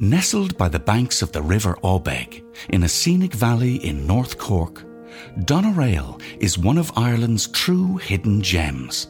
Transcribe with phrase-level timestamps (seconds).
[0.00, 4.84] Nestled by the banks of the River Awbeg, in a scenic valley in North Cork,
[5.40, 9.08] Doneraile is one of Ireland's true hidden gems.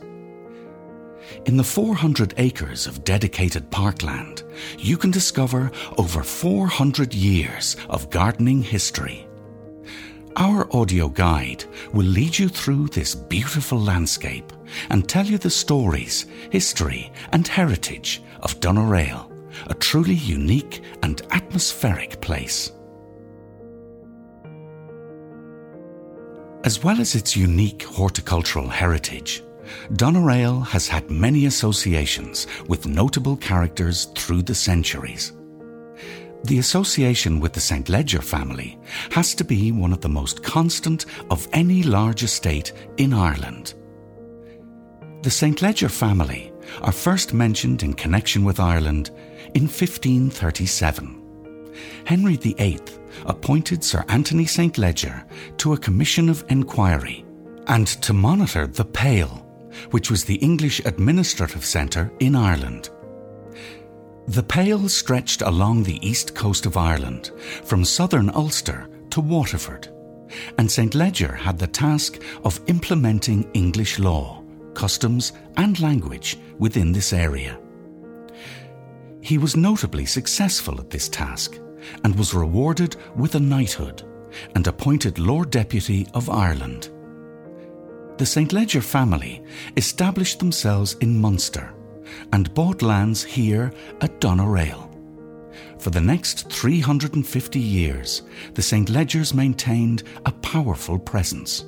[1.44, 4.44] In the 400 acres of dedicated parkland,
[4.78, 9.28] you can discover over 400 years of gardening history.
[10.36, 14.54] Our audio guide will lead you through this beautiful landscape
[14.88, 19.27] and tell you the stories, history, and heritage of Doneraile
[19.66, 22.72] a truly unique and atmospheric place.
[26.64, 29.42] As well as its unique horticultural heritage,
[29.92, 35.32] Doneraile has had many associations with notable characters through the centuries.
[36.44, 37.88] The association with the St.
[37.88, 38.78] Leger family
[39.10, 43.74] has to be one of the most constant of any large estate in Ireland.
[45.22, 45.60] The St.
[45.62, 46.52] Leger family
[46.82, 49.10] are first mentioned in connection with Ireland
[49.54, 51.18] in 1537.
[52.04, 52.80] Henry VIII
[53.26, 54.78] appointed Sir Anthony St.
[54.78, 55.24] Leger
[55.58, 57.24] to a commission of enquiry
[57.66, 59.44] and to monitor the Pale,
[59.90, 62.90] which was the English administrative centre in Ireland.
[64.26, 67.30] The Pale stretched along the east coast of Ireland,
[67.64, 69.88] from southern Ulster to Waterford,
[70.58, 70.94] and St.
[70.94, 74.42] Leger had the task of implementing English law,
[74.74, 77.58] customs, and language within this area.
[79.28, 81.58] He was notably successful at this task
[82.02, 84.02] and was rewarded with a knighthood
[84.54, 86.88] and appointed Lord Deputy of Ireland.
[88.16, 88.54] The St.
[88.54, 89.44] Leger family
[89.76, 91.74] established themselves in Munster
[92.32, 94.88] and bought lands here at Doneraile.
[95.78, 98.22] For the next 350 years,
[98.54, 98.88] the St.
[98.88, 101.66] Legers maintained a powerful presence,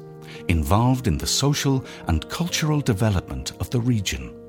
[0.48, 4.39] involved in the social and cultural development of the region.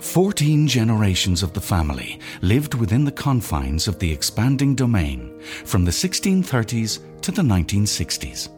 [0.00, 5.90] Fourteen generations of the family lived within the confines of the expanding domain from the
[5.90, 8.48] 1630s to the 1960s.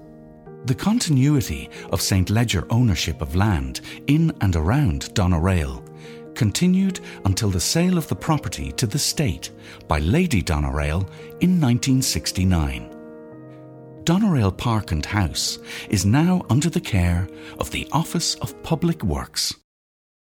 [0.66, 2.30] The continuity of St.
[2.30, 5.84] Leger ownership of land in and around Doneraile
[6.36, 9.50] continued until the sale of the property to the state
[9.88, 11.02] by Lady Doneraile
[11.41, 12.88] in 1969.
[14.04, 15.58] Doneraile Park and House
[15.91, 19.54] is now under the care of the Office of Public Works.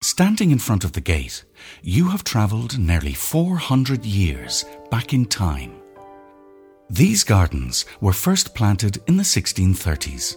[0.02, 1.44] Standing in front of the gate,
[1.80, 5.80] you have travelled nearly 400 years back in time.
[6.90, 10.34] These gardens were first planted in the 1630s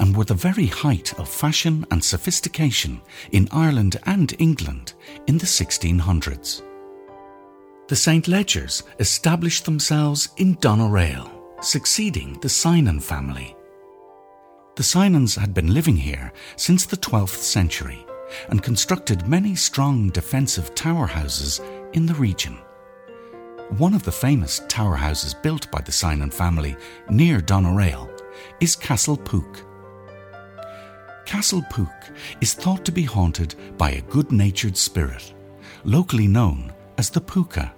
[0.00, 4.94] and were the very height of fashion and sophistication in Ireland and England
[5.28, 6.62] in the 1600s.
[7.86, 8.24] The St.
[8.24, 11.30] Legers established themselves in Doneraile,
[11.62, 13.54] succeeding the Synan family.
[14.74, 18.03] The Synans had been living here since the 12th century
[18.48, 21.60] and constructed many strong defensive tower houses
[21.92, 22.58] in the region.
[23.78, 26.76] One of the famous tower houses built by the Synan family
[27.08, 28.10] near Doneraile
[28.60, 29.64] is Castle Pook.
[31.24, 31.88] Castle Pook
[32.40, 35.32] is thought to be haunted by a good natured spirit,
[35.84, 37.72] locally known as the Pooka.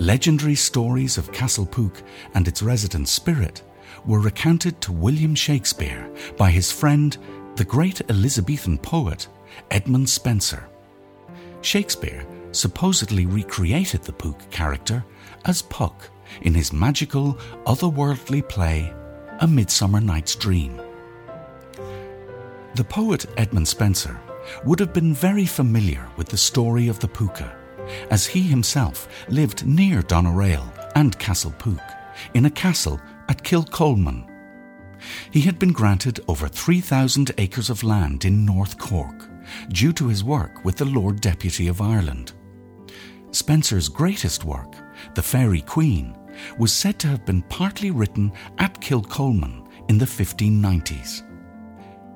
[0.00, 2.02] Legendary stories of Castle Pook
[2.34, 3.62] and its resident spirit
[4.04, 7.16] were recounted to William Shakespeare by his friend,
[7.56, 9.28] the great Elizabethan poet
[9.70, 10.66] Edmund Spenser.
[11.60, 15.04] Shakespeare supposedly recreated the Pook character
[15.44, 16.10] as Puck
[16.42, 17.34] in his magical,
[17.66, 18.92] otherworldly play,
[19.40, 20.80] A Midsummer Night's Dream.
[22.74, 24.18] The poet Edmund Spenser
[24.64, 27.54] would have been very familiar with the story of the Pooka,
[28.10, 31.80] as he himself lived near Doneraile and Castle Pook,
[32.34, 34.33] in a castle at Kilcolman.
[35.30, 39.28] He had been granted over 3,000 acres of land in North Cork
[39.68, 42.32] due to his work with the Lord Deputy of Ireland.
[43.30, 44.76] Spenser's greatest work,
[45.14, 46.16] The Faerie Queene,
[46.58, 51.22] was said to have been partly written at Kilcolman in the 1590s.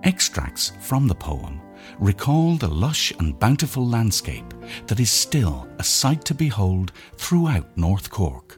[0.05, 1.61] Extracts from the poem
[1.99, 4.55] recall the lush and bountiful landscape
[4.87, 8.58] that is still a sight to behold throughout North Cork.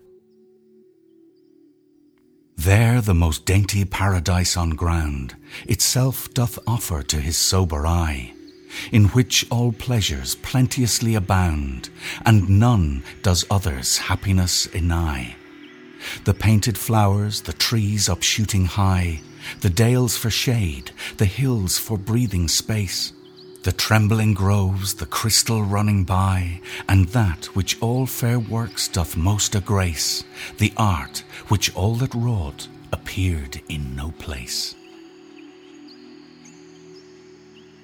[2.64, 5.34] There the most dainty paradise on ground
[5.66, 8.34] itself doth offer to his sober eye
[8.92, 11.88] in which all pleasures plenteously abound,
[12.26, 15.36] and none does others happiness deny.
[16.24, 19.22] The painted flowers, the trees upshooting high,
[19.62, 23.14] the dales for shade, the hills for breathing space,
[23.62, 29.52] the trembling groves, the crystal running by, and that which all fair works doth most
[29.52, 30.24] agrace,
[30.58, 34.74] the art which all that wrought appeared in no place.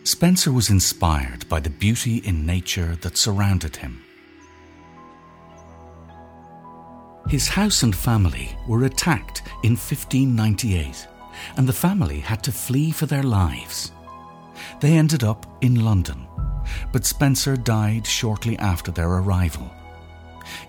[0.04, 4.02] Spenser was inspired by the beauty in nature that surrounded him.
[7.28, 11.08] His house and family were attacked in 1598,
[11.56, 13.90] and the family had to flee for their lives.
[14.80, 16.26] They ended up in London,
[16.92, 19.70] but Spenser died shortly after their arrival.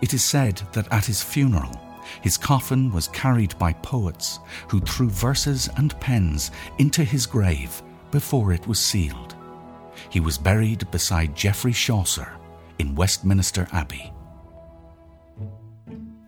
[0.02, 1.80] It is said that at his funeral,
[2.22, 4.40] his coffin was carried by poets
[4.70, 7.82] who threw verses and pens into his grave
[8.12, 9.36] before it was sealed.
[10.10, 12.32] He was buried beside Geoffrey Chaucer
[12.80, 14.14] in Westminster Abbey.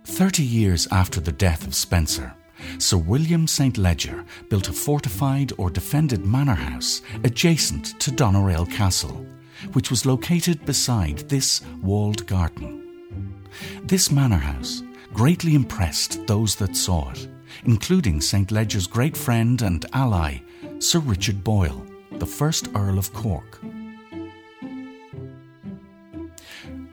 [0.05, 2.33] Thirty years after the death of Spenser,
[2.77, 3.77] Sir William St.
[3.77, 9.25] Leger built a fortified or defended manor house adjacent to Doneraile Castle,
[9.73, 13.45] which was located beside this walled garden.
[13.83, 14.83] This manor house
[15.13, 17.27] greatly impressed those that saw it,
[17.65, 18.51] including St.
[18.51, 20.39] Leger's great friend and ally,
[20.79, 23.59] Sir Richard Boyle, the first Earl of Cork.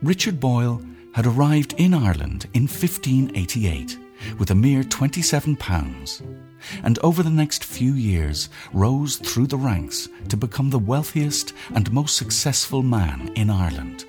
[0.02, 0.82] Richard Boyle
[1.14, 3.98] had arrived in Ireland in 1588
[4.38, 5.56] with a mere £27
[6.82, 11.92] and over the next few years rose through the ranks to become the wealthiest and
[11.92, 14.04] most successful man in Ireland.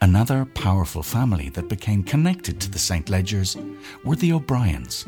[0.00, 3.06] Another powerful family that became connected to the St.
[3.06, 3.56] Legers
[4.04, 5.06] were the O'Briens,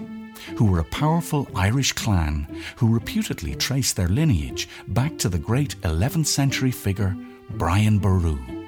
[0.56, 2.46] who were a powerful Irish clan
[2.76, 7.16] who reputedly traced their lineage back to the great 11th century figure
[7.50, 8.61] Brian Boru.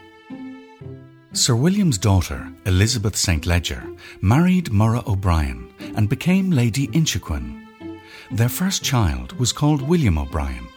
[1.35, 3.45] Sir William's daughter, Elizabeth St.
[3.45, 3.83] Leger,
[4.21, 7.67] married Murrogh O'Brien and became Lady Inchiquin.
[8.31, 10.69] Their first child was called William O'Brien.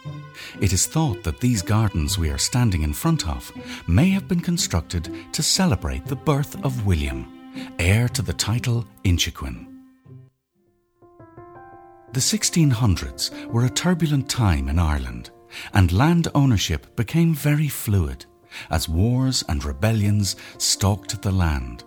[0.60, 3.52] It is thought that these gardens we are standing in front of
[3.86, 9.64] may have been constructed to celebrate the birth of William, heir to the title Inchiquin.
[12.14, 15.30] The 1600s were a turbulent time in Ireland,
[15.72, 18.26] and land ownership became very fluid
[18.70, 21.84] as wars and rebellions stalked the land.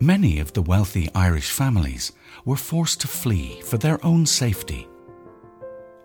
[0.00, 2.12] Many of the wealthy Irish families
[2.44, 4.88] were forced to flee for their own safety.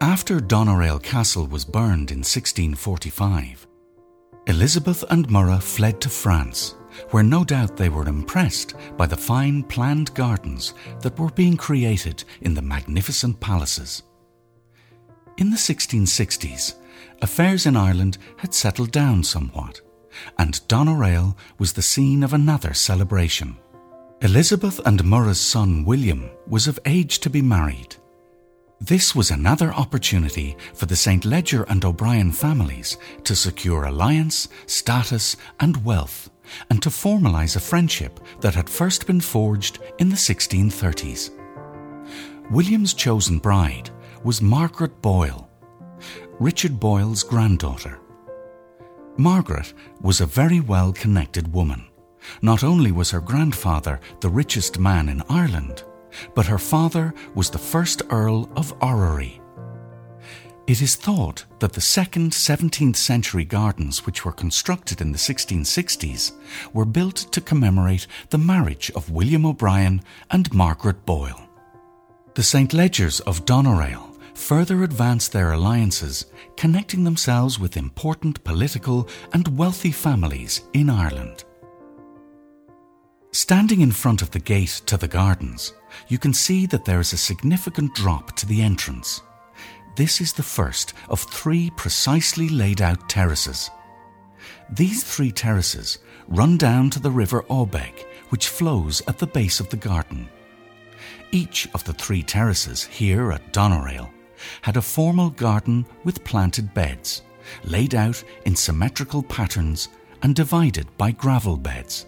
[0.01, 3.65] After Doneraile Castle was burned in 1645,
[4.47, 6.75] Elizabeth and Murrogh fled to France,
[7.11, 12.23] where no doubt they were impressed by the fine planned gardens that were being created
[12.41, 14.03] in the magnificent palaces.
[15.37, 16.75] In the 1660s,
[17.21, 19.81] affairs in Ireland had settled down somewhat,
[20.37, 23.57] and Doneraile was the scene of another celebration.
[24.21, 27.95] Elizabeth and Murrogh's son William was of age to be married.
[28.81, 31.25] This was another opportunity for the St.
[31.25, 36.29] Leger and O'Brien families to secure alliance, status, and wealth,
[36.69, 41.31] and to formalise a friendship that had first been forged in the 1630s.
[42.51, 43.89] William's chosen bride
[44.23, 45.44] was Margaret Boyle,
[46.39, 47.97] Richard Boyle's granddaughter.
[49.15, 51.85] Margaret was a very well connected woman.
[52.41, 55.83] Not only was her grandfather the richest man in Ireland,
[56.33, 59.39] but her father was the first Earl of Orrery.
[60.67, 66.33] It is thought that the second 17th century gardens, which were constructed in the 1660s,
[66.73, 70.01] were built to commemorate the marriage of William O'Brien
[70.31, 71.47] and Margaret Boyle.
[72.33, 72.71] The St.
[72.71, 76.25] Legers of Doneraile further advanced their alliances,
[76.57, 81.45] connecting themselves with important political and wealthy families in Ireland.
[83.31, 85.73] Standing in front of the gate to the gardens,
[86.07, 89.21] you can see that there is a significant drop to the entrance.
[89.95, 93.71] This is the first of three precisely laid out terraces.
[94.69, 99.69] These three terraces run down to the river Awbeg, which flows at the base of
[99.69, 100.29] the garden.
[101.31, 104.14] Each of the three terraces here at Doneraile
[104.61, 107.21] had a formal garden with planted beds,
[107.63, 109.89] laid out in symmetrical patterns
[110.21, 112.05] and divided by gravel beds.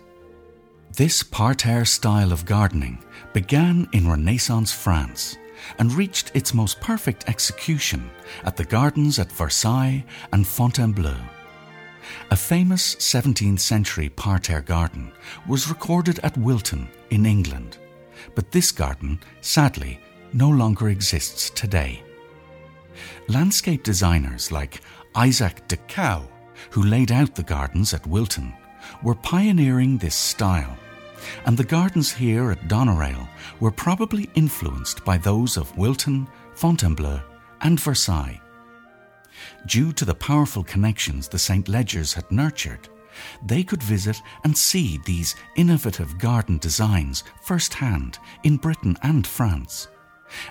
[0.93, 3.03] This parterre style of gardening
[3.33, 5.37] began in Renaissance France
[5.77, 8.09] and reached its most perfect execution
[8.43, 10.03] at the gardens at Versailles
[10.33, 11.17] and Fontainebleau.
[12.31, 15.11] A famous 17th century parterre garden
[15.47, 17.77] was recorded at Wilton in England,
[18.33, 19.99] but this garden, sadly,
[20.33, 22.03] no longer exists today.
[23.27, 24.81] Landscape designers like
[25.15, 26.27] Isaac de Camaux,
[26.71, 28.53] who laid out the gardens at Wilton,
[29.03, 30.77] were pioneering this style,
[31.45, 33.27] and the gardens here at Doneraile
[33.59, 37.21] were probably influenced by those of Wilton, Fontainebleau,
[37.61, 38.41] and Versailles.
[39.65, 41.67] Due to the powerful connections the St.
[41.67, 42.89] Legers had nurtured,
[43.45, 49.87] they could visit and see these innovative garden designs firsthand in Britain and France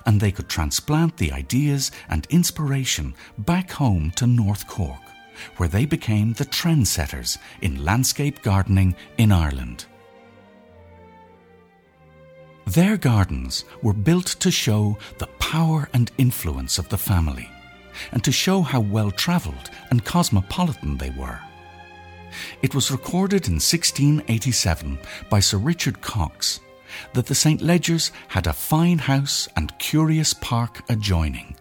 [0.04, 5.00] and they could transplant the ideas and inspiration back home to North Cork,
[5.56, 9.86] where they became the trendsetters in landscape gardening in Ireland.
[12.66, 17.48] Their gardens were built to show the power and influence of the family
[18.12, 21.38] and to show how well travelled and cosmopolitan they were.
[22.62, 24.98] It was recorded in 1687
[25.30, 26.60] by Sir Richard Cox
[27.14, 27.60] that the St.
[27.60, 31.56] Legers had a fine house and curious park adjoining.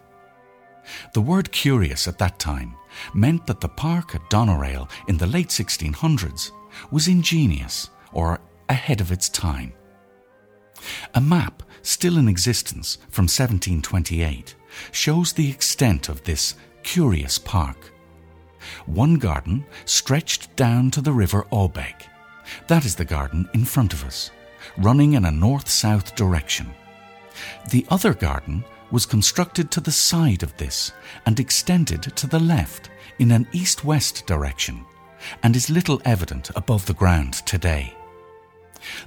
[1.14, 2.76] The word curious at that time
[3.12, 6.50] meant that the park at Doneraile in the late 1600s
[6.90, 9.72] was ingenious or ahead of its time.
[11.14, 14.54] A map still in existence from 1728
[14.92, 17.92] shows the extent of this curious park.
[18.86, 21.94] One garden stretched down to the river Awbeg.
[22.68, 24.30] That is the garden in front of us,
[24.78, 26.72] running in a north south direction.
[27.70, 30.92] The other garden was constructed to the side of this
[31.26, 34.84] and extended to the left in an east west direction,
[35.42, 37.94] and is little evident above the ground today.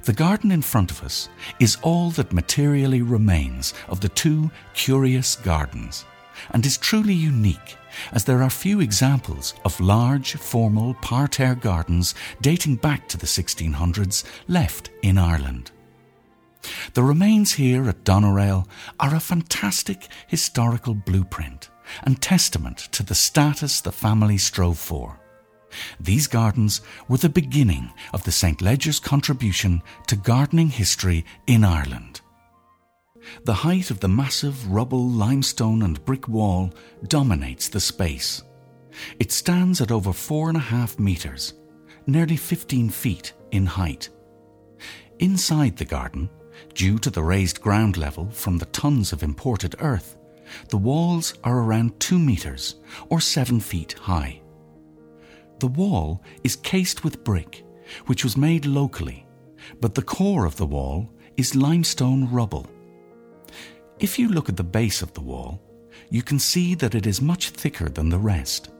[0.02, 5.36] The garden in front of us is all that materially remains of the two curious
[5.36, 6.04] gardens,
[6.50, 7.76] and is truly unique
[8.12, 14.24] as there are few examples of large, formal parterre gardens dating back to the 1600s
[14.48, 15.70] left in Ireland.
[16.94, 18.66] The remains here at Doneraile
[18.98, 21.70] are a fantastic historical blueprint
[22.02, 25.18] and testament to the status the family strove for.
[25.98, 28.60] These gardens were the beginning of the St.
[28.60, 32.20] Leger's contribution to gardening history in Ireland.
[33.44, 36.72] The height of the massive rubble, limestone, and brick wall
[37.06, 38.42] dominates the space.
[39.18, 41.54] It stands at over four and a half metres,
[42.06, 44.08] nearly 15 feet in height.
[45.18, 46.30] Inside the garden,
[46.74, 50.16] due to the raised ground level from the tons of imported earth,
[50.68, 52.76] the walls are around 2 metres
[53.08, 54.40] or 7 feet high.
[55.60, 57.64] The wall is cased with brick,
[58.06, 59.26] which was made locally,
[59.80, 62.66] but the core of the wall is limestone rubble.
[64.00, 65.60] If you look at the base of the wall,
[66.08, 68.70] you can see that it is much thicker than the rest.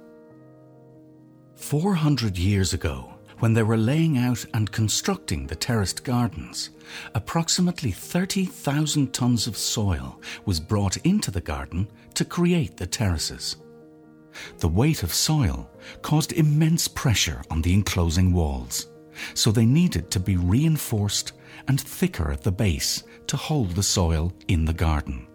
[1.57, 6.71] 400 years ago, when they were laying out and constructing the terraced gardens,
[7.15, 13.57] approximately 30,000 tons of soil was brought into the garden to create the terraces.
[14.59, 18.87] The weight of soil caused immense pressure on the enclosing walls,
[19.35, 21.33] so they needed to be reinforced
[21.69, 25.27] and thicker at the base to hold the soil in the garden.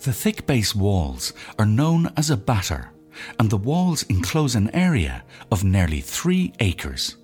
[0.00, 2.90] The thick base walls are known as a batter,
[3.38, 7.16] and the walls enclose an area of nearly three acres.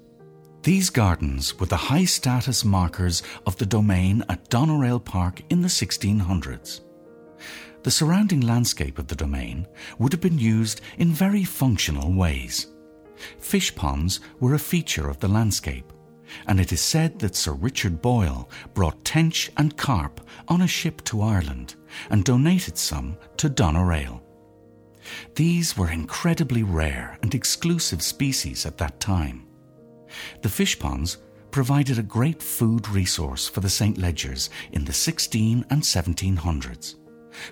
[0.62, 5.68] These gardens were the high status markers of the domain at Doneraile Park in the
[5.68, 6.80] 1600s
[7.86, 9.64] the surrounding landscape of the domain
[10.00, 12.66] would have been used in very functional ways.
[13.38, 15.92] Fish ponds were a feature of the landscape,
[16.47, 21.02] and it is said that Sir Richard Boyle brought tench and carp on a ship
[21.04, 21.75] to Ireland
[22.11, 24.21] and donated some to Doneraile.
[25.35, 29.47] These were incredibly rare and exclusive species at that time.
[30.42, 31.18] The fish ponds
[31.50, 33.97] provided a great food resource for the St.
[33.97, 36.97] Legers in the 16 and 1700s.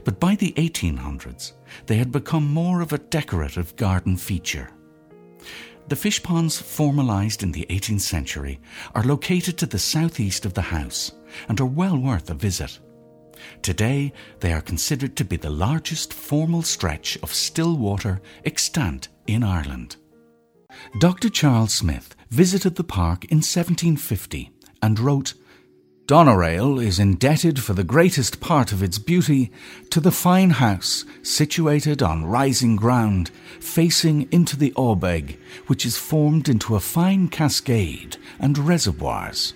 [0.04, 1.52] But by the 1800s,
[1.86, 4.70] they had become more of a decorative garden feature.
[5.88, 8.58] The fish ponds formalised in the 18th century
[8.94, 11.12] are located to the southeast of the house
[11.48, 12.78] and are well worth a visit.
[13.60, 19.42] Today, they are considered to be the largest formal stretch of still water extant in
[19.42, 19.96] Ireland.
[21.00, 21.28] Dr.
[21.28, 24.50] Charles Smith visited the park in 1750
[24.82, 25.34] and wrote
[26.06, 29.50] Doneraile is indebted for the greatest part of its beauty
[29.88, 36.46] to the fine house situated on rising ground, facing into the Awbeg, which is formed
[36.46, 39.54] into a fine cascade and reservoirs.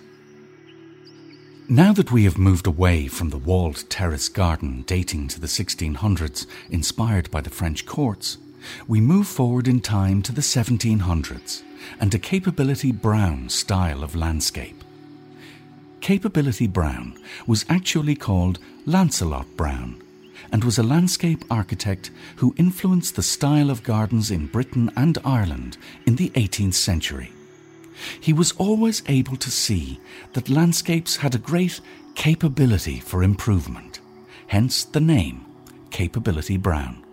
[1.69, 6.47] Now that we have moved away from the walled terrace garden dating to the 1600s,
[6.71, 8.39] inspired by the French courts,
[8.87, 11.63] we move forward in time to the 1700s
[12.01, 14.83] and a capability brown style of landscape.
[16.01, 20.03] Capability Brown was actually called Lancelot Brown
[20.53, 25.77] and was a landscape architect who influenced the style of gardens in Britain and Ireland
[26.07, 27.33] in the 18th century.
[28.21, 30.01] He was always able to see
[30.33, 31.81] that landscapes had a great
[32.15, 34.01] capability for improvement,
[34.47, 35.45] hence the name
[35.91, 37.05] Capability Brown.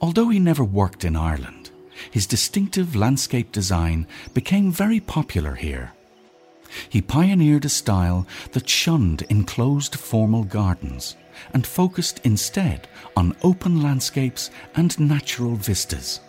[0.00, 1.70] Although he never worked in Ireland,
[2.10, 5.92] his distinctive landscape design became very popular here
[6.88, 11.16] he pioneered a style that shunned enclosed formal gardens
[11.52, 16.20] and focused instead on open landscapes and natural vistas.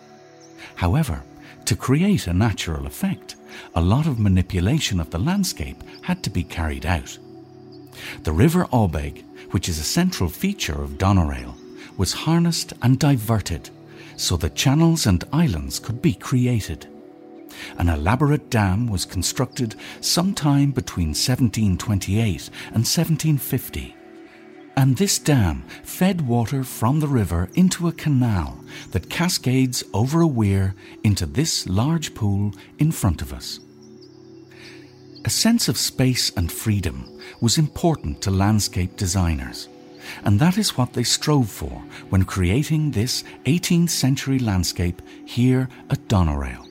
[0.76, 1.22] However,
[1.64, 3.36] to create a natural effect,
[3.74, 7.18] a lot of manipulation of the landscape had to be carried out.
[8.22, 11.54] The River Awbeg, which is a central feature of Doneraile,
[11.96, 13.70] was harnessed and diverted
[14.16, 16.86] so that channels and islands could be created.
[17.78, 23.96] An elaborate dam was constructed sometime between 1728 and 1750
[24.76, 30.26] and this dam fed water from the river into a canal that cascades over a
[30.26, 33.60] weir into this large pool in front of us.
[35.26, 39.68] A sense of space and freedom was important to landscape designers,
[40.24, 46.08] and that is what they strove for when creating this 18th century landscape here at
[46.08, 46.69] Doneraile.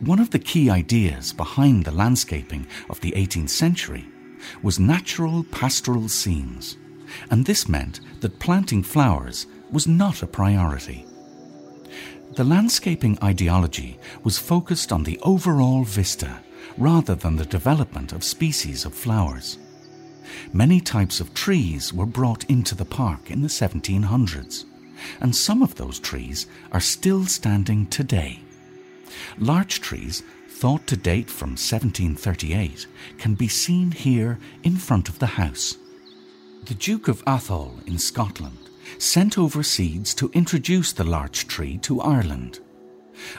[0.00, 4.06] One of the key ideas behind the landscaping of the 18th century
[4.62, 6.76] was natural pastoral scenes,
[7.30, 11.06] and this meant that planting flowers was not a priority.
[12.34, 16.40] The landscaping ideology was focused on the overall vista
[16.76, 19.58] rather than the development of species of flowers.
[20.52, 24.64] Many types of trees were brought into the park in the 1700s,
[25.20, 28.40] and some of those trees are still standing today.
[29.38, 32.86] Larch trees thought to date from 1738,
[33.18, 35.76] can be seen here in front of the house.
[36.64, 42.00] The Duke of Atholl in Scotland sent over seeds to introduce the larch tree to
[42.00, 42.60] Ireland.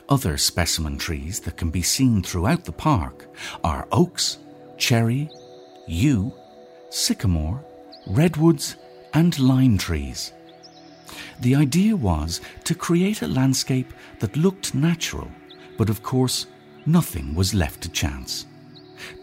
[0.09, 3.27] Other specimen trees that can be seen throughout the park
[3.63, 4.37] are oaks,
[4.77, 5.29] cherry,
[5.87, 6.33] yew,
[6.89, 7.63] sycamore,
[8.07, 8.75] redwoods,
[9.13, 10.33] and lime trees.
[11.39, 15.29] The idea was to create a landscape that looked natural,
[15.77, 16.47] but of course
[16.85, 18.45] nothing was left to chance.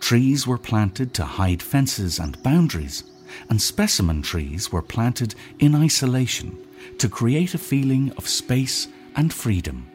[0.00, 3.04] Trees were planted to hide fences and boundaries,
[3.48, 6.56] and specimen trees were planted in isolation
[6.98, 9.91] to create a feeling of space and freedom.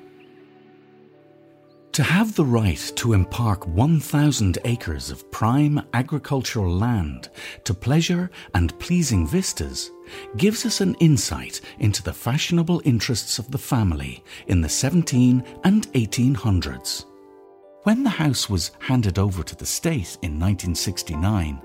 [1.93, 7.29] To have the right to empark 1,000 acres of prime agricultural land
[7.63, 9.89] to pleasure and pleasing vistas
[10.37, 15.91] gives us an insight into the fashionable interests of the family in the 17 and
[15.93, 17.05] 1800s.
[17.83, 21.61] When the house was handed over to the state in 1969,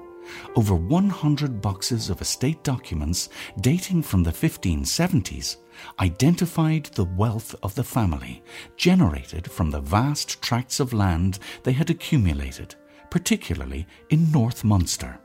[0.57, 3.29] over 100 boxes of estate documents
[3.61, 5.57] dating from the 1570s
[6.01, 8.43] identified the wealth of the family
[8.77, 12.75] generated from the vast tracts of land they had accumulated,
[13.11, 15.19] particularly in North Munster.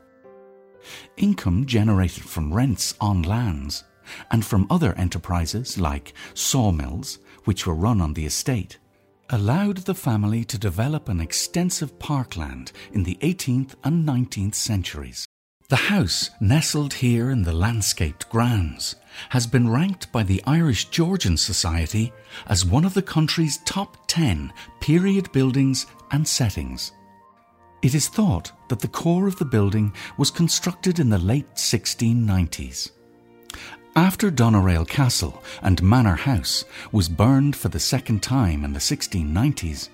[1.16, 3.84] Income generated from rents on lands
[4.30, 8.78] and from other enterprises like sawmills, which were run on the estate,
[9.30, 15.26] allowed the family to develop an extensive parkland in the 18th and 19th centuries.
[15.68, 18.96] The house, nestled here in the landscaped grounds,
[19.28, 22.10] has been ranked by the Irish Georgian Society
[22.46, 26.92] as one of the country's top 10 period buildings and settings.
[27.82, 32.90] It is thought that the core of the building was constructed in the late 1690s.
[33.98, 39.88] After Doneraile Castle and Manor House was burned for the second time in the 1690s,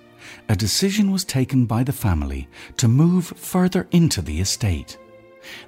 [0.46, 4.98] a decision was taken by the family to move further into the estate.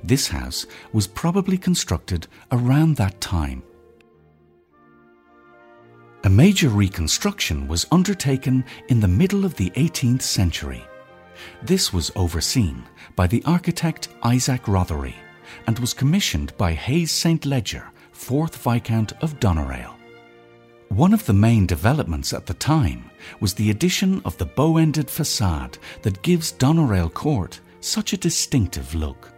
[0.05, 3.63] This house was probably constructed around that time.
[6.25, 10.85] A major reconstruction was undertaken in the middle of the 18th century.
[11.63, 12.85] This was overseen
[13.17, 15.15] by the architect Isaac Rothery
[15.67, 17.47] and was commissioned by Hayes St.
[17.47, 19.95] Leger 4th Viscount of Doneraile.
[20.89, 25.11] One of the main developments at the time was the addition of the bow ended
[25.11, 29.33] facade that gives Doneraile Court such a distinctive look.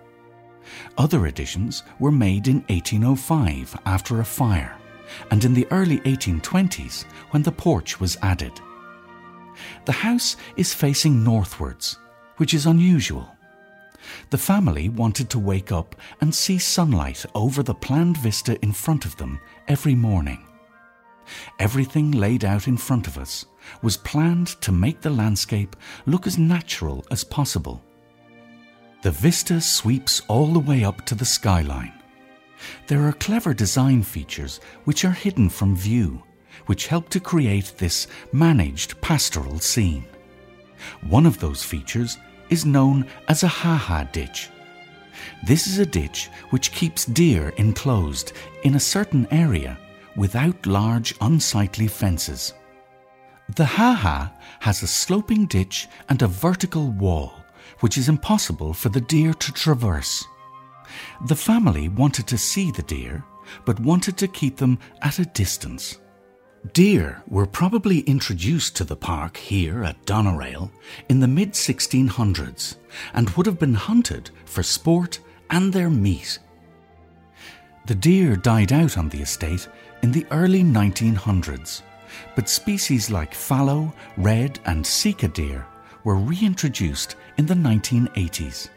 [0.96, 4.76] Other additions were made in 1805 after a fire,
[5.30, 8.52] and in the early 1820s when the porch was added.
[9.86, 11.98] The house is facing northwards,
[12.36, 13.37] which is unusual.
[14.30, 19.04] The family wanted to wake up and see sunlight over the planned vista in front
[19.04, 20.44] of them every morning.
[21.58, 23.46] Everything laid out in front of us
[23.82, 27.82] was planned to make the landscape look as natural as possible.
[29.02, 31.92] The vista sweeps all the way up to the skyline.
[32.88, 36.22] There are clever design features which are hidden from view,
[36.66, 40.04] which help to create this managed pastoral scene.
[41.08, 42.18] One of those features
[42.50, 44.50] is known as a ha-ha ditch.
[45.44, 48.32] This is a ditch which keeps deer enclosed
[48.62, 49.78] in a certain area
[50.16, 52.54] without large unsightly fences.
[53.56, 57.32] The ha-ha has a sloping ditch and a vertical wall
[57.80, 60.24] which is impossible for the deer to traverse.
[61.26, 63.24] The family wanted to see the deer
[63.64, 65.98] but wanted to keep them at a distance.
[66.72, 70.70] Deer were probably introduced to the park here at Doneraile
[71.08, 72.76] in the mid 1600s
[73.14, 76.38] and would have been hunted for sport and their meat.
[77.86, 79.68] The deer died out on the estate
[80.02, 81.82] in the early 1900s,
[82.34, 85.64] but species like fallow, red, and sika deer
[86.04, 88.68] were reintroduced in the 1980s.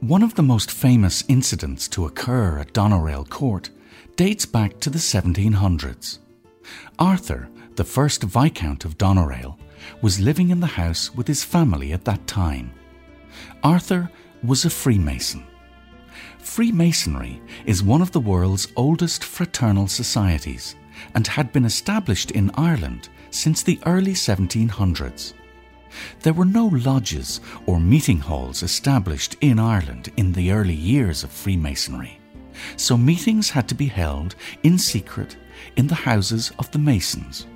[0.00, 3.70] One of the most famous incidents to occur at Doneraile Court
[4.16, 6.18] dates back to the 1700s.
[6.98, 9.58] Arthur, the first Viscount of Doneraile,
[10.00, 12.72] was living in the house with his family at that time.
[13.62, 14.10] Arthur
[14.42, 15.44] was a Freemason.
[16.38, 20.76] Freemasonry is one of the world's oldest fraternal societies
[21.14, 25.34] and had been established in Ireland since the early 1700s.
[26.22, 31.30] There were no lodges or meeting halls established in Ireland in the early years of
[31.30, 32.18] Freemasonry,
[32.76, 35.36] so meetings had to be held in secret
[35.76, 37.46] in the houses of the Masons.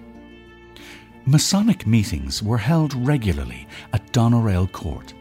[1.27, 5.13] Masonic meetings were held regularly at Doneraile Court.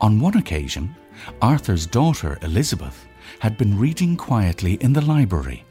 [0.00, 0.94] On one occasion,
[1.40, 3.06] Arthur's daughter Elizabeth
[3.38, 5.64] had been reading quietly in the library.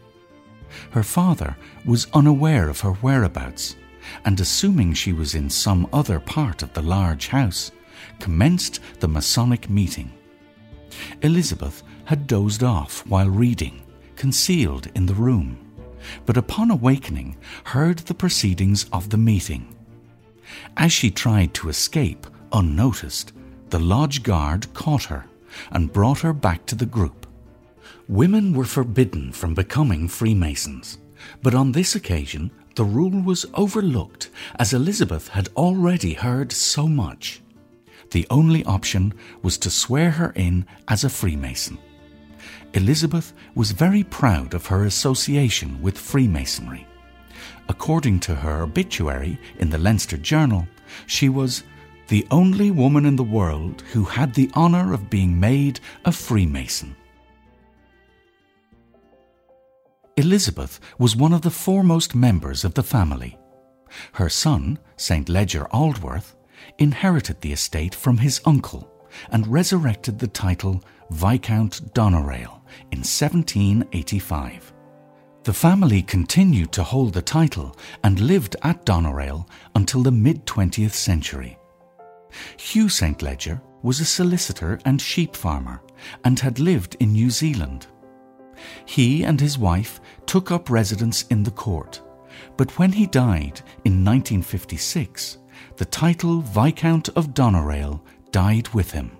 [0.91, 3.75] Her father was unaware of her whereabouts
[4.23, 7.71] and, assuming she was in some other part of the large house,
[8.19, 10.11] commenced the Masonic meeting.
[11.21, 13.81] Elizabeth had dozed off while reading,
[14.15, 15.57] concealed in the room,
[16.25, 19.75] but upon awakening heard the proceedings of the meeting.
[20.77, 23.33] As she tried to escape unnoticed,
[23.69, 25.25] the lodge guard caught her
[25.71, 27.25] and brought her back to the group.
[28.07, 30.99] Women were forbidden from becoming Freemasons,
[31.41, 37.41] but on this occasion the rule was overlooked as Elizabeth had already heard so much.
[38.11, 41.77] The only option was to swear her in as a Freemason.
[42.75, 46.85] Elizabeth was very proud of her association with Freemasonry.
[47.69, 50.67] According to her obituary in the Leinster Journal,
[51.07, 51.63] she was
[52.09, 56.95] the only woman in the world who had the honour of being made a Freemason.
[60.17, 63.37] Elizabeth was one of the foremost members of the family.
[64.13, 65.29] Her son, St.
[65.29, 66.35] Leger Aldworth,
[66.77, 68.91] inherited the estate from his uncle
[69.31, 74.73] and resurrected the title Viscount Doneraile in 1785.
[75.43, 80.93] The family continued to hold the title and lived at Doneraile until the mid 20th
[80.93, 81.57] century.
[82.57, 83.21] Hugh St.
[83.21, 85.81] Leger was a solicitor and sheep farmer
[86.23, 87.87] and had lived in New Zealand.
[88.85, 92.01] He and his wife took up residence in the court,
[92.57, 95.37] but when he died in 1956,
[95.77, 99.17] the title Viscount of Doneraile died with him.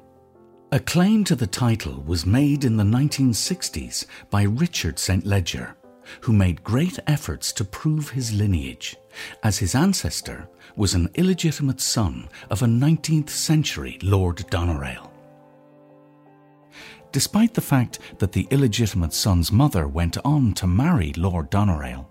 [0.75, 5.25] A claim to the title was made in the 1960s by Richard St.
[5.25, 5.77] Leger,
[6.19, 8.97] who made great efforts to prove his lineage,
[9.41, 15.09] as his ancestor was an illegitimate son of a 19th century Lord Doneraile.
[17.13, 22.05] Despite the fact that the illegitimate son's mother went on to marry Lord Doneraile,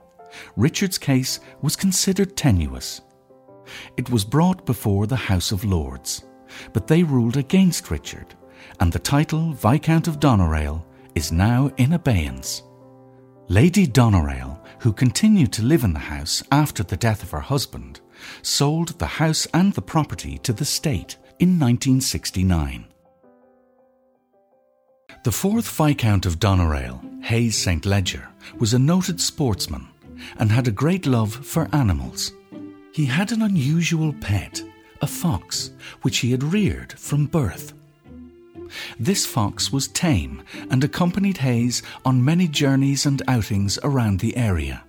[0.57, 3.03] Richard's case was considered tenuous.
[3.99, 6.25] It was brought before the House of Lords,
[6.73, 8.35] but they ruled against Richard,
[8.81, 12.63] and the title Viscount of Doneraile is now in abeyance.
[13.49, 18.01] Lady Doneraile, who continued to live in the house after the death of her husband,
[18.43, 22.87] sold the house and the property to the state in 1969.
[25.25, 27.85] The fourth Viscount of Doneraile, Hayes St.
[27.87, 29.89] Leger, was a noted sportsman
[30.39, 32.33] and had a great love for animals.
[32.93, 34.63] He had an unusual pet,
[35.01, 35.71] a fox,
[36.03, 37.73] which he had reared from birth.
[38.99, 44.85] This fox was tame and accompanied Hayes on many journeys and outings around the area.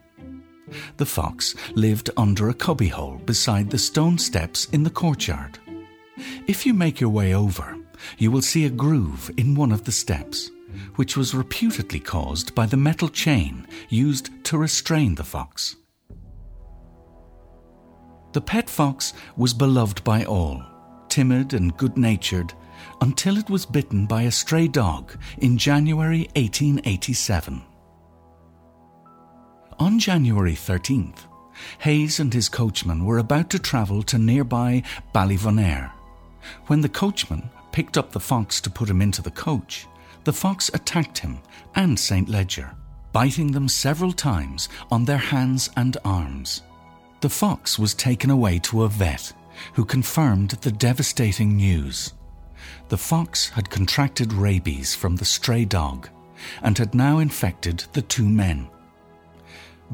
[0.97, 5.59] The fox lived under a cubbyhole beside the stone steps in the courtyard.
[6.47, 7.77] If you make your way over,
[8.17, 10.51] you will see a groove in one of the steps,
[10.95, 15.75] which was reputedly caused by the metal chain used to restrain the fox.
[18.33, 20.61] The pet fox was beloved by all,
[21.07, 22.53] timid and good natured,
[23.01, 27.61] until it was bitten by a stray dog in January 1887.
[29.79, 31.19] On January 13th,
[31.79, 35.91] Hayes and his coachman were about to travel to nearby Ballyvonair.
[36.67, 39.87] When the coachman picked up the fox to put him into the coach,
[40.23, 41.39] the fox attacked him
[41.75, 42.29] and St.
[42.29, 42.71] Leger,
[43.11, 46.61] biting them several times on their hands and arms.
[47.21, 49.33] The fox was taken away to a vet
[49.73, 52.13] who confirmed the devastating news
[52.89, 56.09] the fox had contracted rabies from the stray dog
[56.61, 58.67] and had now infected the two men.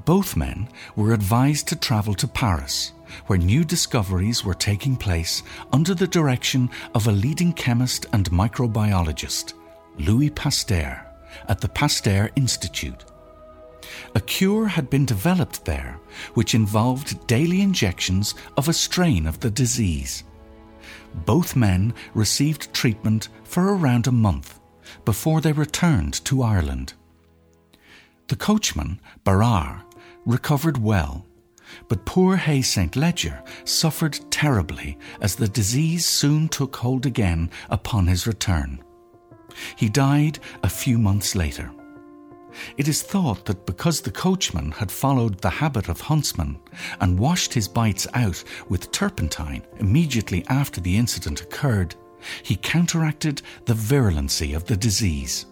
[0.05, 2.93] Both men were advised to travel to Paris,
[3.27, 9.53] where new discoveries were taking place under the direction of a leading chemist and microbiologist,
[9.99, 11.05] Louis Pasteur,
[11.47, 13.03] at the Pasteur Institute.
[14.15, 15.99] A cure had been developed there
[16.33, 20.23] which involved daily injections of a strain of the disease.
[21.25, 24.59] Both men received treatment for around a month
[25.05, 26.93] before they returned to Ireland.
[28.27, 29.83] The coachman, Barrard,
[30.25, 31.25] recovered well,
[31.87, 32.95] but poor Hay St.
[32.95, 38.83] Leger suffered terribly as the disease soon took hold again upon his return.
[39.75, 41.71] He died a few months later.
[42.77, 46.59] It is thought that because the coachman had followed the habit of huntsmen
[46.99, 51.95] and washed his bites out with turpentine immediately after the incident occurred,
[52.43, 55.45] he counteracted the virulency of the disease.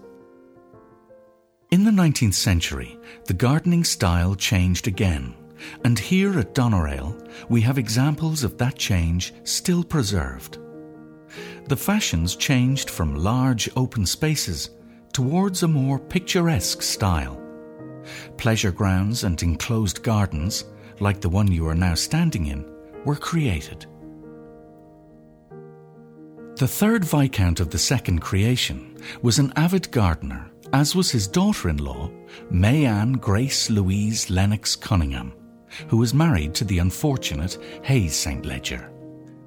[1.72, 5.36] In the 19th century, the gardening style changed again,
[5.84, 10.58] and here at Doneraile, we have examples of that change still preserved.
[11.68, 14.72] The fashions changed from large open spaces
[15.20, 17.38] towards a more picturesque style.
[18.38, 20.64] Pleasure grounds and enclosed gardens,
[21.02, 22.64] like the one you are now standing in,
[23.04, 23.86] were created.
[26.56, 31.68] The third Viscount of the second creation was an avid gardener, as was his daughter
[31.68, 32.10] in law,
[32.50, 35.34] May Anne Grace Louise Lennox Conyngham,
[35.90, 38.46] who was married to the unfortunate Hayes St.
[38.46, 38.90] Leger.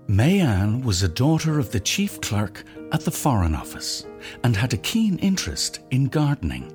[0.07, 4.05] May Anne was a daughter of the chief clerk at the Foreign Office
[4.45, 6.73] and had a keen interest in gardening.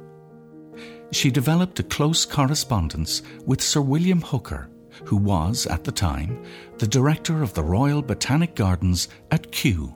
[1.11, 4.69] She developed a close correspondence with Sir William Hooker,
[5.05, 6.43] who was, at the time,
[6.79, 9.95] the director of the Royal Botanic Gardens at Kew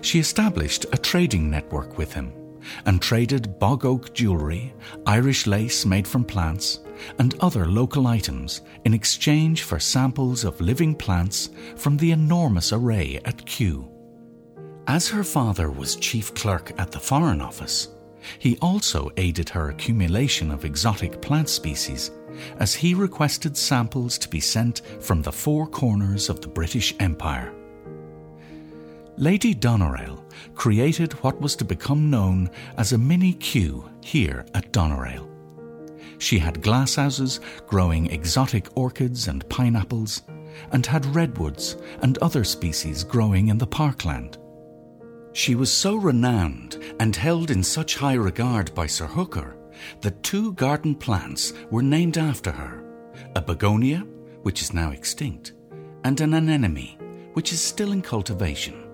[0.00, 2.32] she established a trading network with him
[2.84, 4.74] and traded bog oak jewellery,
[5.06, 6.80] Irish lace made from plants,
[7.18, 13.20] and other local items in exchange for samples of living plants from the enormous array
[13.24, 13.88] at Kew.
[14.88, 17.88] As her father was chief clerk at the Foreign Office,
[18.38, 22.12] he also aided her accumulation of exotic plant species
[22.58, 27.52] as he requested samples to be sent from the four corners of the British Empire.
[29.16, 30.22] Lady Doneraile
[30.54, 35.28] created what was to become known as a mini Kew here at Doneraile.
[36.18, 40.22] She had glasshouses growing exotic orchids and pineapples,
[40.70, 44.38] and had redwoods and other species growing in the parkland.
[45.36, 49.58] She was so renowned and held in such high regard by Sir Hooker
[50.00, 52.82] that two garden plants were named after her
[53.34, 53.98] a begonia,
[54.44, 55.52] which is now extinct,
[56.04, 56.96] and an anemone,
[57.34, 58.88] which is still in cultivation.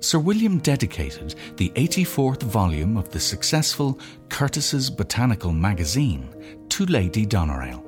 [0.00, 6.34] Sir William dedicated the 84th volume of the successful Curtis's Botanical Magazine
[6.70, 7.84] to Lady Doneraile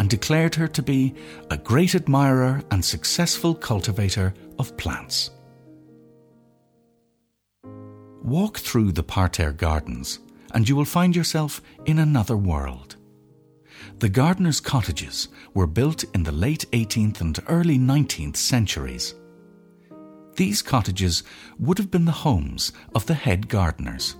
[0.00, 1.14] and declared her to be
[1.48, 5.30] a great admirer and successful cultivator of plants.
[8.26, 10.18] Walk through the parterre gardens
[10.52, 12.96] and you will find yourself in another world.
[13.98, 19.14] The gardeners' cottages were built in the late 18th and early 19th centuries
[20.36, 21.22] these cottages
[21.58, 24.16] would have been the homes of the head gardeners.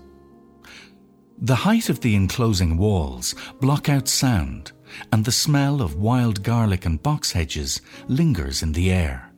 [1.39, 4.71] The height of the enclosing walls block out sound,
[5.11, 9.31] and the smell of wild garlic and box hedges lingers in the air.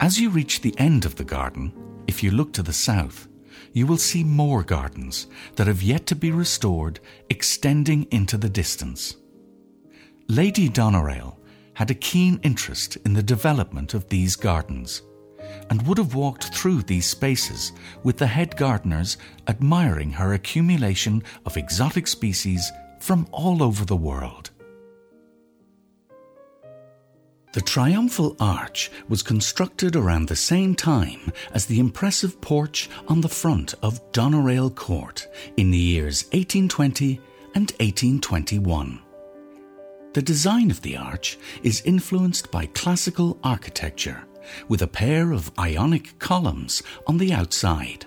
[0.00, 1.72] As you reach the end of the garden,
[2.06, 3.28] if you look to the south,
[3.74, 9.16] you will see more gardens that have yet to be restored extending into the distance.
[10.28, 11.36] Lady Doneraile
[11.74, 15.02] had a keen interest in the development of these gardens
[15.68, 17.72] and would have walked through these spaces
[18.04, 24.50] with the head gardeners admiring her accumulation of exotic species from all over the world.
[27.54, 33.28] The triumphal arch was constructed around the same time as the impressive porch on the
[33.28, 37.20] front of Doneraile Court in the years 1820
[37.54, 38.98] and 1821.
[40.14, 44.24] The design of the arch is influenced by classical architecture
[44.66, 48.04] with a pair of ionic columns on the outside.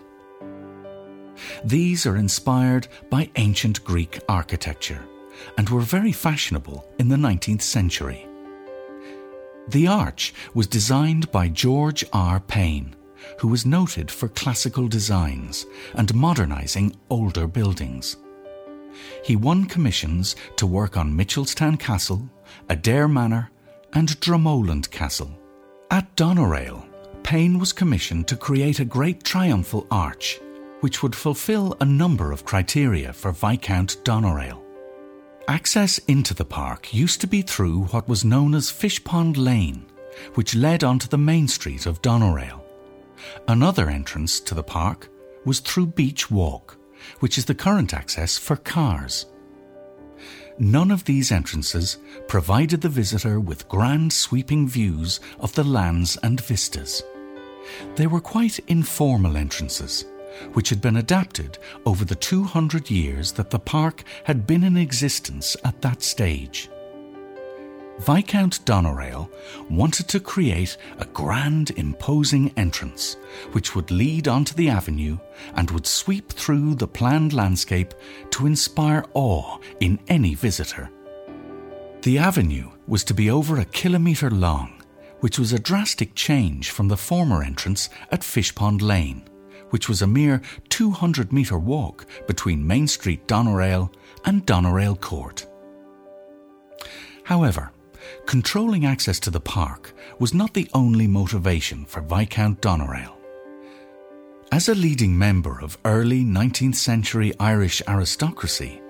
[1.64, 5.06] These are inspired by ancient Greek architecture
[5.58, 8.27] and were very fashionable in the 19th century.
[9.70, 12.40] The arch was designed by George R.
[12.40, 12.96] Pain,
[13.40, 18.18] who was noted for classical designs and modernizing older buildings.
[19.24, 22.30] He won commissions to work on Mitchelstown Castle,
[22.70, 23.52] Adare Manor,
[23.94, 25.32] and Dromoland Castle.
[25.92, 26.86] At Doneraile,
[27.24, 30.40] Pain was commissioned to create a great triumphal arch,
[30.80, 34.67] which would fulfill a number of criteria for Viscount Doneraile.
[35.50, 39.86] Access into the park used to be through what was known as Fishpond Lane,
[40.34, 42.62] which led onto the main street of Doneraile.
[43.48, 45.08] Another entrance to the park
[45.46, 46.78] was through Beach Walk,
[47.22, 49.26] which is the current access for cars.
[50.60, 56.42] None of these entrances provided the visitor with grand sweeping views of the lands and
[56.42, 57.04] vistas.
[57.96, 60.04] They were quite informal entrances,
[60.54, 65.56] which had been adapted over the 200 years that the park had been in existence
[65.64, 66.70] at that stage.
[68.00, 69.30] Viscount Doneraile
[69.70, 73.18] wanted to create a grand, imposing entrance
[73.54, 75.18] which would lead onto the avenue
[75.56, 77.94] and would sweep through the planned landscape
[78.30, 80.90] to inspire awe in any visitor.
[82.04, 84.84] The avenue was to be over a kilometre long,
[85.20, 89.24] which was a drastic change from the former entrance at Fishpond Lane,
[89.70, 93.94] which was a mere 200 metre walk between Main Street Doneraile
[94.26, 95.46] and Doneraile Court.
[97.24, 97.72] However,
[98.26, 103.16] controlling access to the park was not the only motivation for Viscount Doneraile.
[104.52, 108.82] As a leading member of early 19th century Irish aristocracy,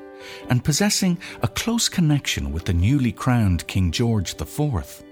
[0.49, 5.03] and possessing a close connection with the newly crowned King George IV,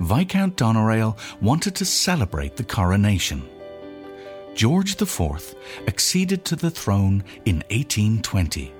[0.00, 3.42] Viscount Doneraile wanted to celebrate the coronation.
[4.54, 5.54] George IV
[5.88, 8.72] acceded to the throne in 1820.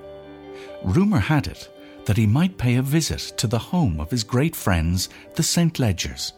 [0.83, 1.69] Rumour had it
[2.05, 5.73] that he might pay a visit to the home of his great friends, the St.
[5.73, 6.31] Legers.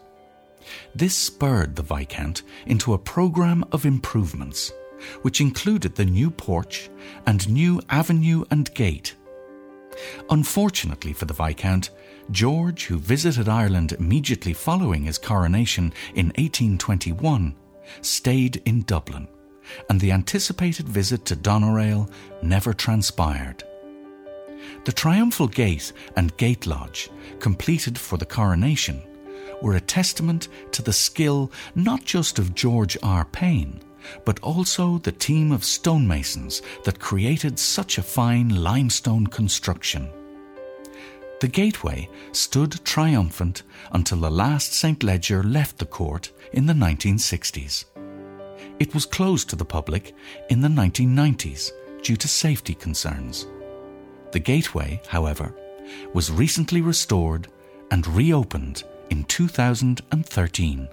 [0.95, 4.71] This spurred the Viscount into a programme of improvements,
[5.21, 6.89] which included the new porch
[7.25, 9.15] and new avenue and gate.
[10.29, 11.91] Unfortunately for the Viscount,
[12.31, 17.55] George, who visited Ireland immediately following his coronation in 1821,
[18.01, 19.27] stayed in Dublin,
[19.89, 22.09] and the anticipated visit to Doneraile
[22.41, 23.63] never transpired.
[24.85, 29.01] The triumphal gate and gate lodge, completed for the coronation,
[29.61, 33.25] were a testament to the skill not just of George R.
[33.25, 33.81] Pain,
[34.25, 40.09] but also the team of stonemasons that created such a fine limestone construction.
[41.39, 45.03] The gateway stood triumphant until the last St.
[45.03, 47.85] Leger left the court in the 1960s.
[48.79, 50.15] It was closed to the public
[50.49, 51.71] in the 1990s
[52.01, 53.45] due to safety concerns.
[54.31, 55.53] The gateway, however,
[56.11, 57.49] was recently restored
[57.91, 60.89] and reopened in 2013.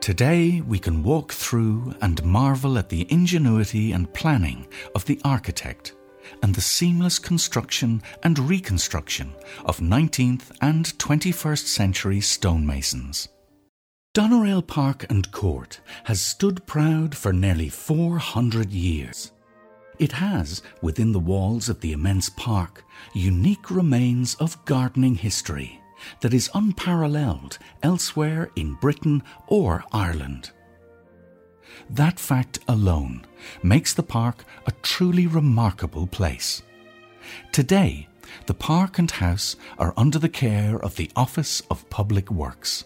[0.00, 5.94] Today, we can walk through and marvel at the ingenuity and planning of the architect
[6.42, 13.28] and the seamless construction and reconstruction of 19th and 21st century stonemasons.
[14.12, 19.30] Doneraile Park and Court has stood proud for nearly 400 years.
[20.00, 22.82] It has, within the walls of the immense park,
[23.14, 25.80] unique remains of gardening history
[26.22, 30.50] that is unparalleled elsewhere in Britain or Ireland.
[31.90, 33.26] That fact alone
[33.64, 36.62] makes the park a truly remarkable place.
[37.50, 38.08] Today,
[38.46, 42.84] the park and house are under the care of the Office of Public Works.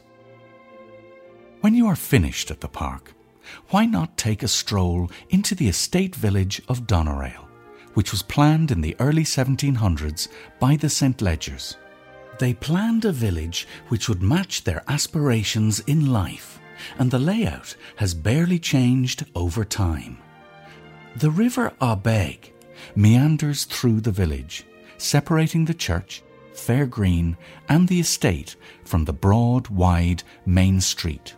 [1.60, 3.12] When you are finished at the park,
[3.68, 7.46] why not take a stroll into the estate village of Doneraile,
[7.92, 11.18] which was planned in the early 1700s by the St.
[11.18, 11.76] Legers?
[12.38, 16.58] They planned a village which would match their aspirations in life,
[16.98, 20.18] and the layout has barely changed over time.
[21.16, 22.50] The river Awbeg
[22.96, 24.64] meanders through the village,
[24.98, 26.22] separating the church,
[26.54, 27.36] Fair Green,
[27.68, 31.34] and the estate from the broad, wide main street.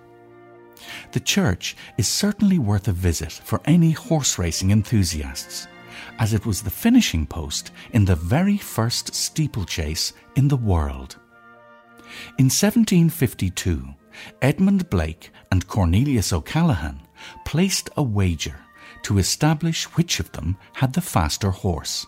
[1.12, 5.66] The church is certainly worth a visit for any horse racing enthusiasts,
[6.18, 11.16] as it was the finishing post in the very first steeplechase in the world.
[12.38, 13.94] In 1752,
[14.42, 17.00] Edmund Blake and Cornelius O'Callaghan
[17.44, 18.56] placed a wager
[19.02, 22.06] to establish which of them had the faster horse.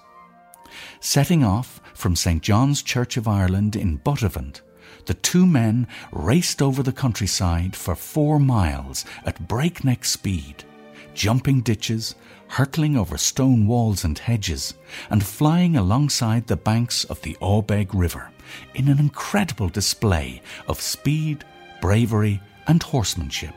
[1.01, 2.43] Setting off from St.
[2.43, 4.63] John's Church of Ireland in Buttevant,
[5.07, 10.65] the two men raced over the countryside for four miles at breakneck speed,
[11.15, 12.15] jumping ditches,
[12.49, 14.75] hurtling over stone walls and hedges,
[15.11, 18.31] and flying alongside the banks of the Awbeg River
[18.75, 21.45] in an incredible display of speed,
[21.81, 23.55] bravery, and horsemanship,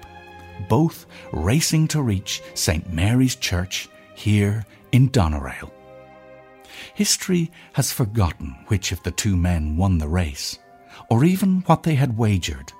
[0.70, 2.92] both racing to reach St.
[2.92, 5.72] Mary's Church here in Doneraile.
[6.94, 10.60] History has forgotten which of the two men won the race
[11.10, 12.72] or even what they had wagered.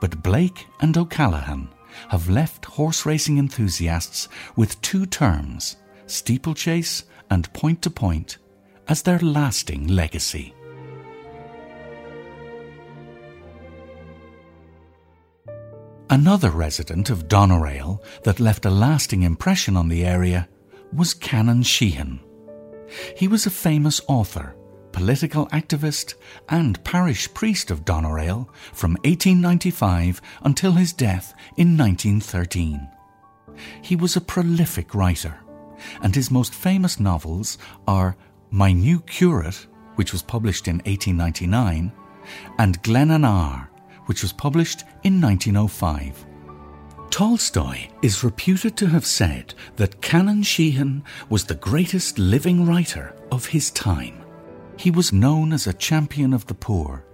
[0.00, 1.68] But Blake and O'Callaghan
[2.08, 8.38] have left horse racing enthusiasts with two terms, steeplechase and point to point,
[8.88, 10.54] as their lasting legacy.
[16.10, 20.48] Another resident of Doneraile that left a lasting impression on the area
[20.92, 22.18] was Canon Sheehan.
[23.16, 24.56] He was a famous author,
[24.90, 26.14] political activist,
[26.48, 32.88] and parish priest of Doneraile from 1895 until his death in 1913.
[33.80, 35.38] He was a prolific writer,
[36.02, 37.56] and his most famous novels
[37.86, 38.16] are
[38.50, 41.92] My New Curate, which was published in 1899,
[42.58, 43.69] and Glenanaar,
[44.06, 46.26] which was published in 1905.
[47.10, 53.46] Tolstoy is reputed to have said that Canon Sheehan was the greatest living writer of
[53.46, 54.22] his time.
[54.76, 57.04] He was known as a champion of the poor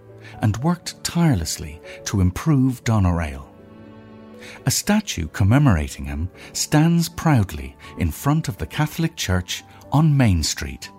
[0.43, 3.49] and worked tirelessly to improve Doneraile.
[4.67, 10.91] A statue commemorating him stands proudly in front of the Catholic Church on Main Street.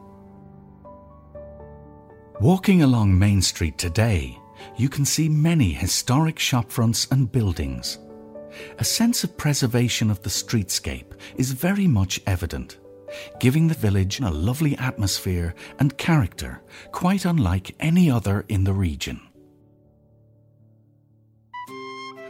[2.42, 4.38] Walking along Main Street today,
[4.76, 8.00] you can see many historic shopfronts and buildings.
[8.80, 12.78] A sense of preservation of the streetscape is very much evident,
[13.40, 16.62] giving the village a lovely atmosphere and character
[16.92, 19.22] quite unlike any other in the region.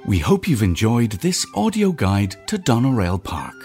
[0.05, 3.55] We hope you've enjoyed this audio guide to Doneraile Park.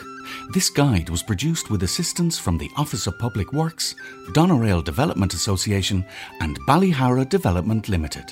[0.53, 3.95] This guide was produced with assistance from the Office of Public Works,
[4.31, 6.05] Doneraile Development Association,
[6.41, 8.25] and Ballyhoura Development Limited.